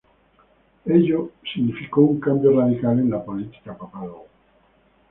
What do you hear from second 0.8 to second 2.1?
Ello significó